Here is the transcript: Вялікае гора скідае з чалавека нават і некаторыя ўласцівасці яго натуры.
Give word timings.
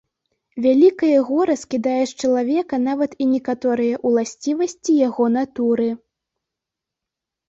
Вялікае 0.65 1.15
гора 1.25 1.55
скідае 1.63 1.99
з 2.11 2.23
чалавека 2.23 2.79
нават 2.85 3.11
і 3.25 3.27
некаторыя 3.33 3.99
ўласцівасці 4.13 4.97
яго 5.01 5.25
натуры. 5.37 5.89